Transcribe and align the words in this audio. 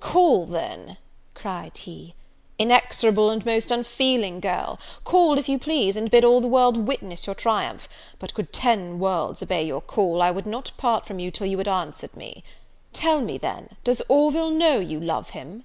"Call 0.00 0.46
then," 0.46 0.96
cried 1.34 1.76
he, 1.76 2.16
"inexorable 2.58 3.30
and 3.30 3.46
most 3.46 3.70
unfeeling 3.70 4.40
girl; 4.40 4.80
call, 5.04 5.38
if 5.38 5.48
you 5.48 5.60
please, 5.60 5.94
and 5.94 6.10
bid 6.10 6.24
all 6.24 6.40
the 6.40 6.48
world 6.48 6.88
witness 6.88 7.26
your 7.26 7.36
triumph; 7.36 7.88
but 8.18 8.34
could 8.34 8.52
ten 8.52 8.98
worlds 8.98 9.44
obey 9.44 9.64
your 9.64 9.80
call, 9.80 10.20
I 10.22 10.32
would 10.32 10.44
not 10.44 10.72
part 10.76 11.06
from 11.06 11.20
you 11.20 11.30
till 11.30 11.46
you 11.46 11.58
had 11.58 11.68
answered 11.68 12.16
me. 12.16 12.42
Tell 12.92 13.20
me, 13.20 13.38
then, 13.38 13.76
does 13.84 14.02
Orville 14.08 14.50
know 14.50 14.80
you 14.80 14.98
love 14.98 15.30
him?" 15.30 15.64